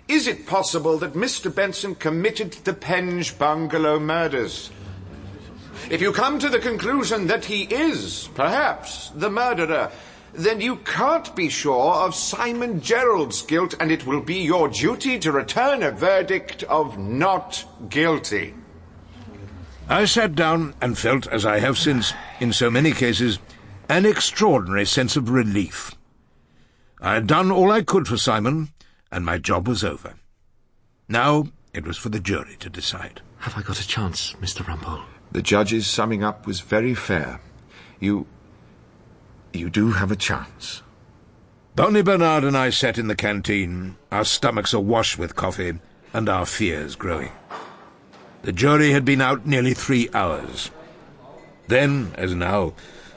[0.07, 1.53] is it possible that Mr.
[1.53, 4.71] Benson committed the Penge bungalow murders?
[5.89, 9.91] If you come to the conclusion that he is, perhaps, the murderer,
[10.33, 15.19] then you can't be sure of Simon Gerald's guilt, and it will be your duty
[15.19, 18.55] to return a verdict of not guilty.
[19.87, 23.39] I sat down and felt, as I have since, in so many cases,
[23.89, 25.93] an extraordinary sense of relief.
[27.01, 28.72] I had done all I could for Simon,
[29.13, 30.15] and my job was over.
[31.07, 33.21] Now it was for the jury to decide.
[33.37, 34.65] Have I got a chance, Mr.
[34.65, 35.03] Rumpole?
[35.31, 37.39] The judge's summing up was very fair.
[37.99, 38.25] You.
[39.53, 40.81] you do have a chance.
[41.75, 45.79] Bonnie Bernard and I sat in the canteen, our stomachs awash with coffee,
[46.11, 47.31] and our fears growing.
[48.41, 50.71] The jury had been out nearly three hours.
[51.67, 52.73] Then, as now,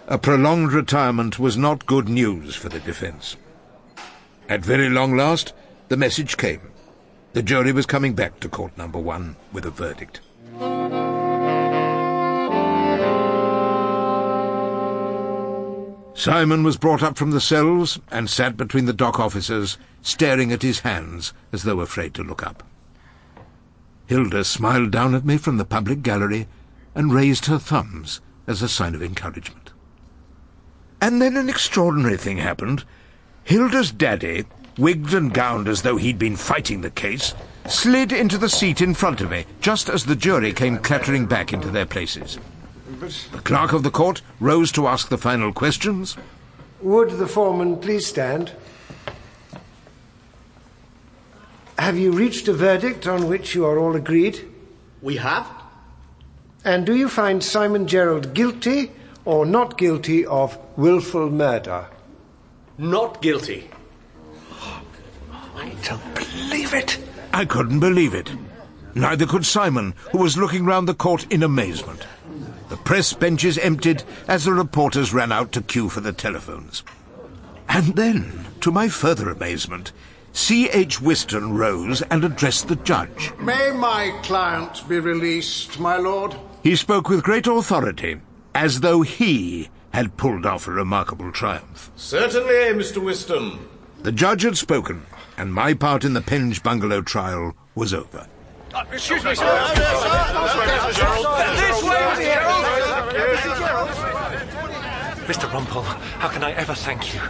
[0.06, 3.36] a prolonged retirement was not good news for the defence.
[4.48, 5.52] At very long last,
[5.88, 6.72] the message came.
[7.32, 10.20] The jury was coming back to court number one with a verdict.
[16.14, 20.62] Simon was brought up from the cells and sat between the dock officers, staring at
[20.62, 22.62] his hands as though afraid to look up.
[24.06, 26.48] Hilda smiled down at me from the public gallery
[26.94, 29.72] and raised her thumbs as a sign of encouragement.
[31.00, 32.84] And then an extraordinary thing happened.
[33.44, 34.46] Hilda's daddy,
[34.78, 37.34] wigged and gowned as though he'd been fighting the case,
[37.66, 41.52] slid into the seat in front of me just as the jury came clattering back
[41.52, 42.38] into their places.
[43.00, 46.16] The clerk of the court rose to ask the final questions.
[46.80, 48.52] Would the foreman please stand?
[51.78, 54.48] Have you reached a verdict on which you are all agreed?
[55.02, 55.46] We have?
[56.64, 58.92] And do you find Simon Gerald guilty
[59.24, 61.86] or not guilty of wilful murder?
[62.78, 63.68] Not guilty.
[65.56, 66.98] I don't believe it.
[67.32, 68.30] I couldn't believe it.
[68.94, 72.06] Neither could Simon, who was looking round the court in amazement.
[72.68, 76.82] The press benches emptied as the reporters ran out to queue for the telephones.
[77.68, 79.92] And then, to my further amazement,
[80.32, 81.00] C.H.
[81.00, 83.32] Wystan rose and addressed the judge.
[83.38, 86.36] May my client be released, my lord?
[86.62, 88.20] He spoke with great authority,
[88.54, 91.90] as though he had pulled off a remarkable triumph.
[91.96, 93.02] Certainly, Mr.
[93.02, 93.58] Wystan.
[94.02, 95.06] The judge had spoken,
[95.36, 98.26] and my part in the Penge bungalow trial was over.
[98.74, 99.44] Uh, excuse me, sir.
[101.56, 102.36] This way,
[105.26, 105.48] Mr.
[105.50, 107.20] Rumpole, how can I ever thank you?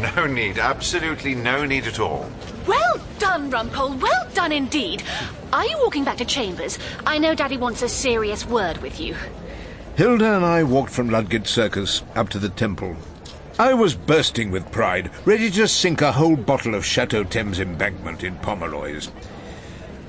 [0.00, 2.30] No need, absolutely no need at all.
[2.66, 4.00] Well done, Rumpole.
[4.00, 5.02] Well done indeed.
[5.52, 6.78] Are you walking back to Chambers?
[7.06, 9.14] I know Daddy wants a serious word with you.
[9.96, 12.96] Hilda and I walked from Ludgate Circus up to the temple.
[13.58, 18.24] I was bursting with pride, ready to sink a whole bottle of Chateau Thames embankment
[18.24, 19.12] in Pomeroy's.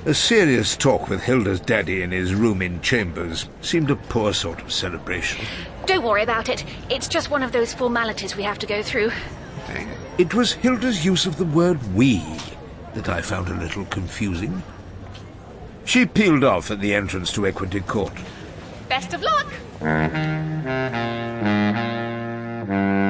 [0.06, 4.64] A serious talk with Hilda's daddy in his room in Chambers seemed a poor sort
[4.64, 5.46] of celebration.
[5.86, 6.66] Don't worry about it.
[6.90, 9.12] It's just one of those formalities we have to go through.
[10.18, 12.24] It was Hilda's use of the word we
[12.96, 14.64] that I found a little confusing.
[15.84, 18.14] She peeled off at the entrance to Equity Court.
[18.90, 19.54] Best of luck.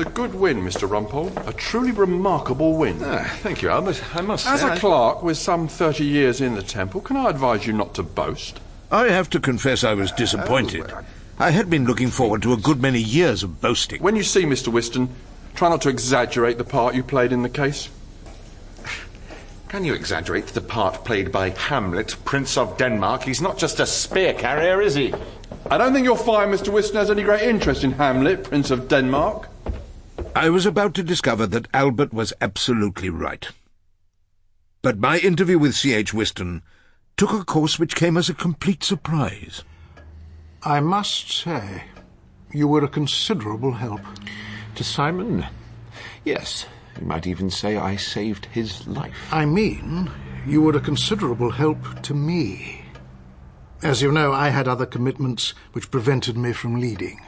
[0.00, 0.88] That was a good win, Mr.
[0.88, 1.46] Rumpole.
[1.46, 3.00] A truly remarkable win.
[3.04, 4.02] Ah, thank you, Albert.
[4.14, 7.18] I must As say, a I- clerk with some 30 years in the temple, can
[7.18, 8.60] I advise you not to boast?
[8.90, 10.90] I have to confess I was disappointed.
[11.38, 14.00] I had been looking forward to a good many years of boasting.
[14.02, 14.72] When you see Mr.
[14.72, 15.08] Wystan,
[15.54, 17.90] try not to exaggerate the part you played in the case.
[19.68, 23.24] Can you exaggerate the part played by Hamlet, Prince of Denmark?
[23.24, 25.12] He's not just a spear carrier, is he?
[25.70, 26.72] I don't think you'll find Mr.
[26.72, 29.48] Wystan has any great interest in Hamlet, Prince of Denmark.
[30.34, 33.48] I was about to discover that Albert was absolutely right.
[34.80, 36.12] But my interview with C.H.
[36.12, 36.62] Wystan
[37.16, 39.64] took a course which came as a complete surprise.
[40.62, 41.84] I must say,
[42.52, 44.00] you were a considerable help.
[44.76, 45.46] To Simon?
[46.24, 46.66] Yes.
[46.98, 49.16] You might even say I saved his life.
[49.32, 50.10] I mean,
[50.46, 52.84] you were a considerable help to me.
[53.82, 57.20] As you know, I had other commitments which prevented me from leading.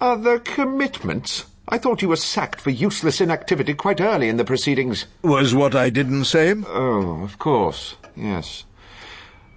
[0.00, 1.46] Other commitments?
[1.68, 5.06] I thought you were sacked for useless inactivity quite early in the proceedings.
[5.22, 6.54] Was what I didn't say?
[6.68, 7.96] Oh, of course.
[8.14, 8.64] Yes.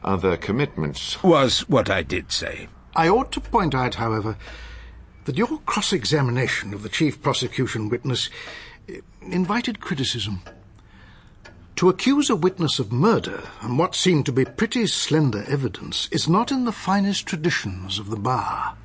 [0.03, 1.21] Other commitments.
[1.21, 2.67] Was what I did say.
[2.95, 4.37] I ought to point out, however,
[5.25, 8.29] that your cross-examination of the chief prosecution witness
[8.87, 10.41] eh, invited criticism.
[11.75, 16.27] To accuse a witness of murder on what seemed to be pretty slender evidence is
[16.27, 18.75] not in the finest traditions of the bar.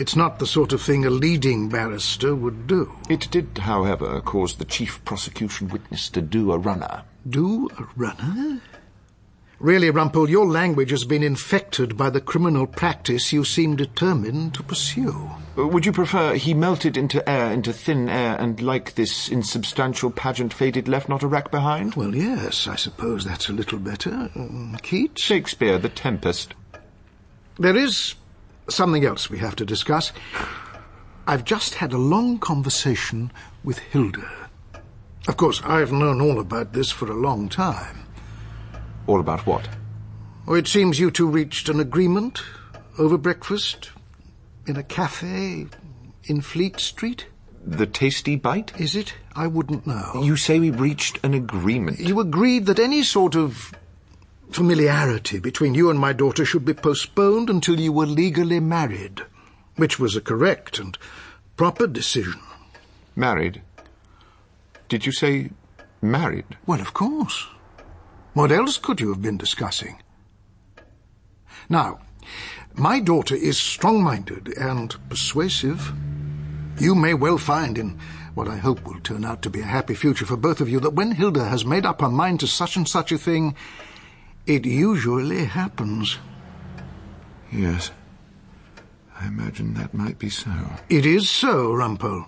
[0.00, 2.90] It's not the sort of thing a leading barrister would do.
[3.10, 7.02] It did, however, cause the chief prosecution witness to do a runner.
[7.28, 8.62] Do a runner?
[9.58, 14.62] Really, Rumpole, your language has been infected by the criminal practice you seem determined to
[14.62, 15.32] pursue.
[15.58, 20.10] Uh, Would you prefer he melted into air, into thin air, and like this insubstantial
[20.10, 21.94] pageant faded, left not a rack behind?
[21.94, 24.30] Well, yes, I suppose that's a little better.
[24.34, 25.20] Um, Keats?
[25.20, 26.54] Shakespeare, The Tempest.
[27.58, 28.14] There is
[28.72, 30.12] something else we have to discuss.
[31.26, 33.30] I've just had a long conversation
[33.62, 34.28] with Hilda.
[35.28, 38.06] Of course, I've known all about this for a long time.
[39.06, 39.68] All about what?
[40.46, 42.42] Oh, it seems you two reached an agreement
[42.98, 43.90] over breakfast
[44.66, 45.66] in a cafe
[46.24, 47.26] in Fleet Street.
[47.64, 48.72] The tasty bite?
[48.80, 49.14] Is it?
[49.36, 50.22] I wouldn't know.
[50.22, 52.00] You say we reached an agreement.
[52.00, 53.72] You agreed that any sort of
[54.54, 59.22] familiarity between you and my daughter should be postponed until you were legally married,
[59.76, 60.96] which was a correct and
[61.56, 62.40] proper decision.
[63.16, 63.62] Married?
[64.88, 65.50] Did you say
[66.02, 66.56] married?
[66.66, 67.46] Well, of course.
[68.32, 70.00] What else could you have been discussing?
[71.68, 72.00] Now,
[72.74, 75.92] my daughter is strong-minded and persuasive.
[76.78, 77.98] You may well find in
[78.34, 80.80] what I hope will turn out to be a happy future for both of you
[80.80, 83.54] that when Hilda has made up her mind to such and such a thing,
[84.46, 86.18] it usually happens.
[87.52, 87.90] Yes.
[89.18, 90.50] I imagine that might be so.
[90.88, 92.26] It is so, Rumpole.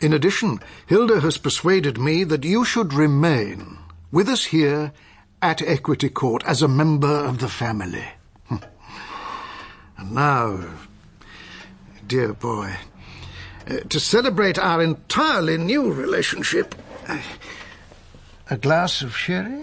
[0.00, 3.78] In addition, Hilda has persuaded me that you should remain
[4.10, 4.92] with us here
[5.40, 8.04] at Equity Court as a member of the family.
[8.50, 10.58] and now,
[12.06, 12.74] dear boy,
[13.68, 16.74] uh, to celebrate our entirely new relationship,
[17.06, 17.20] uh,
[18.50, 19.62] a glass of sherry?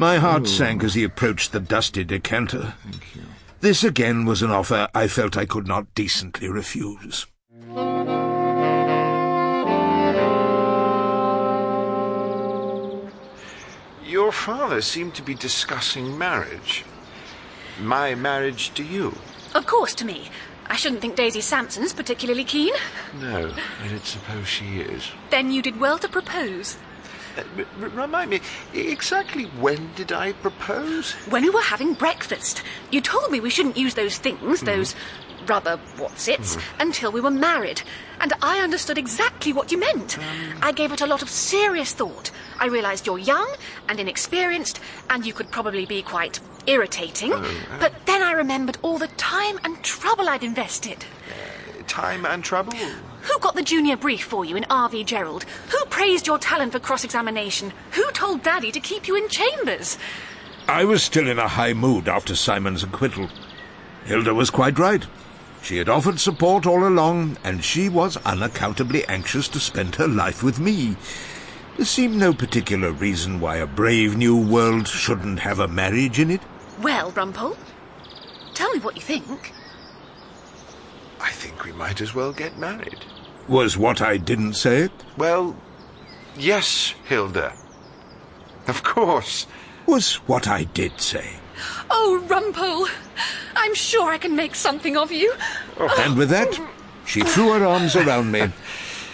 [0.00, 2.72] My heart sank as he approached the dusty decanter.
[2.84, 3.22] Thank you.
[3.60, 7.26] This again was an offer I felt I could not decently refuse.
[14.06, 16.86] Your father seemed to be discussing marriage.
[17.78, 19.14] My marriage to you.
[19.54, 20.30] Of course, to me.
[20.68, 22.72] I shouldn't think Daisy Sampson's particularly keen.
[23.20, 25.10] No, I don't suppose she is.
[25.28, 26.78] Then you did well to propose.
[27.40, 28.40] Uh, remind me,
[28.74, 31.12] exactly when did I propose?
[31.28, 34.66] When we were having breakfast, you told me we shouldn't use those things, mm-hmm.
[34.66, 34.94] those
[35.46, 36.80] rubber what's-its, mm-hmm.
[36.80, 37.82] until we were married.
[38.20, 40.18] And I understood exactly what you meant.
[40.18, 40.58] Um.
[40.62, 42.30] I gave it a lot of serious thought.
[42.58, 43.48] I realised you're young
[43.88, 47.32] and inexperienced, and you could probably be quite irritating.
[47.32, 47.38] Oh,
[47.72, 47.78] uh.
[47.80, 51.04] But then I remembered all the time and trouble I'd invested.
[51.90, 52.72] Time and trouble?
[52.72, 55.02] Who got the junior brief for you in R.V.
[55.02, 55.42] Gerald?
[55.70, 57.72] Who praised your talent for cross-examination?
[57.90, 59.98] Who told Daddy to keep you in chambers?
[60.68, 63.28] I was still in a high mood after Simon's acquittal.
[64.04, 65.04] Hilda was quite right.
[65.62, 70.44] She had offered support all along, and she was unaccountably anxious to spend her life
[70.44, 70.96] with me.
[71.76, 76.30] There seemed no particular reason why a brave new world shouldn't have a marriage in
[76.30, 76.40] it.
[76.80, 77.56] Well, Rumpole,
[78.54, 79.52] tell me what you think.
[81.20, 83.04] I think we might as well get married.
[83.48, 84.92] Was what I didn't say it?
[85.16, 85.56] Well,
[86.36, 87.52] yes, Hilda.
[88.66, 89.46] Of course.
[89.86, 91.34] Was what I did say.
[91.90, 92.88] Oh, Rumpole,
[93.56, 95.34] I'm sure I can make something of you.
[95.78, 95.94] Oh.
[95.98, 96.58] And with that,
[97.04, 98.50] she threw her arms around me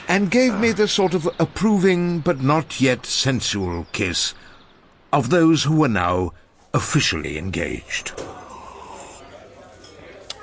[0.08, 4.34] and gave me the sort of approving but not yet sensual kiss
[5.12, 6.32] of those who were now
[6.74, 8.12] officially engaged.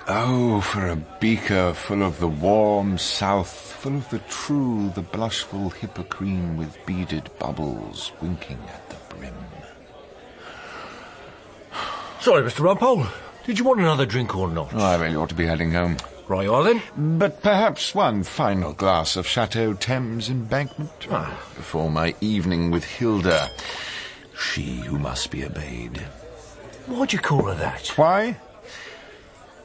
[0.06, 5.70] Oh, for a beaker full of the warm south, full of the true, the blushful
[5.70, 9.34] hippocrene with beaded bubbles winking at the brim.
[12.20, 12.60] Sorry, Mr.
[12.66, 13.08] Rumpole.
[13.46, 14.74] Did you want another drink or not?
[14.74, 15.98] Oh, I really ought to be heading home.
[16.28, 16.82] Right, you are then.
[17.18, 21.38] But perhaps one final glass of Chateau Thames embankment Ah.
[21.56, 23.50] before my evening with Hilda,
[24.38, 25.98] she who must be obeyed.
[26.88, 27.88] Why'd you call her that?
[27.98, 28.38] Why?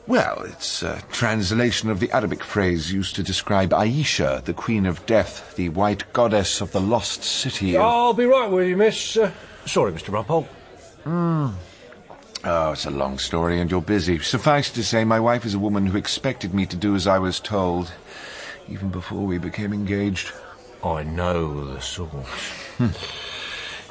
[0.09, 5.05] Well, it's a translation of the Arabic phrase used to describe Ayesha, the Queen of
[5.05, 7.77] Death, the white goddess of the lost city.
[7.77, 9.19] of- I'll be right with you, miss.
[9.19, 9.31] Uh,
[9.67, 10.09] sorry, Mr.
[10.09, 10.47] Rumpole.
[11.05, 11.49] Hmm.
[12.43, 14.19] Oh, it's a long story, and you're busy.
[14.21, 17.19] Suffice to say, my wife is a woman who expected me to do as I
[17.19, 17.93] was told,
[18.67, 20.33] even before we became engaged.
[20.83, 22.09] I know the sort.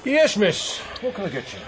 [0.04, 0.80] yes, miss.
[1.02, 1.60] What can I get you?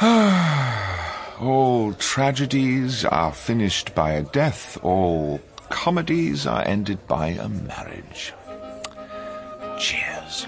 [1.40, 8.34] All tragedies are finished by a death, all comedies are ended by a marriage.
[9.78, 10.46] Cheers.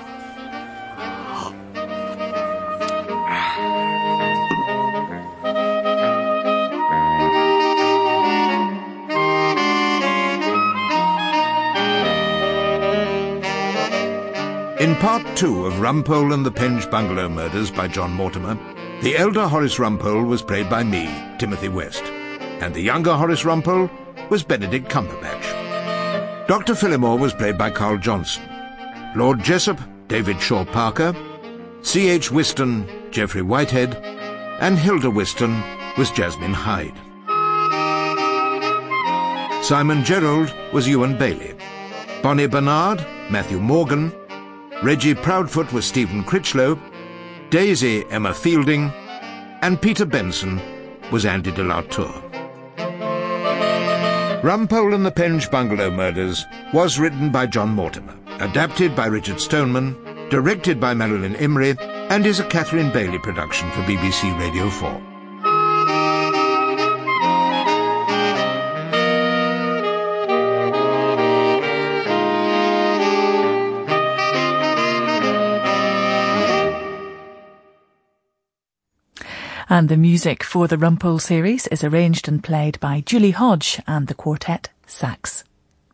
[14.79, 18.59] In part two of Rumpole and the Penge Bungalow Murders by John Mortimer,
[19.03, 23.91] the elder Horace Rumpole was played by me, Timothy West, and the younger Horace Rumpole
[24.31, 26.47] was Benedict Cumberbatch.
[26.47, 26.75] Dr.
[26.75, 28.45] Phillimore was played by Carl Johnson,
[29.17, 31.17] Lord Jessup, David Shaw Parker,
[31.81, 32.31] C.H.
[32.31, 33.97] Wystan, Geoffrey Whitehead,
[34.61, 35.61] and Hilda Wystan
[35.99, 36.95] was Jasmine Hyde.
[39.65, 41.57] Simon Gerald was Ewan Bailey.
[42.23, 44.13] Bonnie Bernard, Matthew Morgan,
[44.85, 46.79] Reggie Proudfoot was Stephen Critchlow,
[47.53, 48.91] Daisy Emma Fielding,
[49.61, 50.59] and Peter Benson
[51.11, 52.11] was Andy de la Tour.
[54.43, 59.95] Rumpole and the Penge Bungalow Murders was written by John Mortimer, adapted by Richard Stoneman,
[60.31, 61.79] directed by Marilyn Imrie,
[62.09, 65.12] and is a Catherine Bailey production for BBC Radio 4.
[79.73, 84.07] And the music for the Rumpole series is arranged and played by Julie Hodge and
[84.07, 85.45] the quartet Sax.